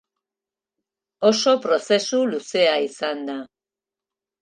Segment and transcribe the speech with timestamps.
[1.29, 3.41] Oso prozesu luzea izan da.